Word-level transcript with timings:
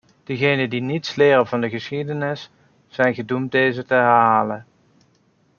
Degenen 0.23 0.69
die 0.69 0.81
niets 0.81 1.15
leren 1.15 1.47
van 1.47 1.61
de 1.61 1.69
geschiedenis 1.69 2.49
zijn 2.87 3.13
gedoemd 3.13 3.51
deze 3.51 3.85
te 3.85 3.93
herhalen. 3.93 4.65